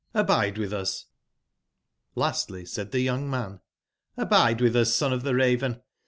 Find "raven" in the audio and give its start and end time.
5.37-5.83